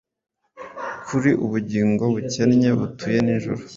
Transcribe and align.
Kuri 1.07 1.31
Ubugingo 1.45 2.03
bukennye 2.13 2.69
butuye 2.79 3.17
nijoro, 3.25 3.61